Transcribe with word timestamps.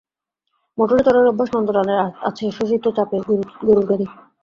মোটরে 0.77 1.01
চড়ার 1.05 1.31
অভ্যাস 1.31 1.49
নন্দলালের 1.53 1.99
আছে, 2.29 2.45
শশী 2.57 2.77
তো 2.83 2.89
চাপে 2.97 3.17
গোরুর 3.61 3.85
গাড়ি। 3.89 4.05